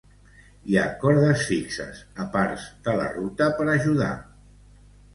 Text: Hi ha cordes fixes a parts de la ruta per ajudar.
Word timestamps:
Hi 0.71 0.79
ha 0.79 0.85
cordes 1.03 1.43
fixes 1.51 2.01
a 2.25 2.27
parts 2.39 2.67
de 2.91 2.99
la 3.03 3.09
ruta 3.15 3.55
per 3.61 3.71
ajudar. 3.79 4.13